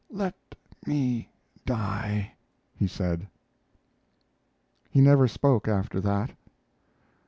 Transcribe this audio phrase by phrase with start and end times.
[0.09, 0.33] "Let
[0.87, 1.29] me
[1.63, 2.33] die,"
[2.73, 3.27] he said.
[4.89, 6.31] He never spoke after that.